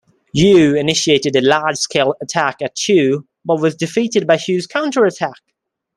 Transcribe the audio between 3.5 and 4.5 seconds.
was defeated by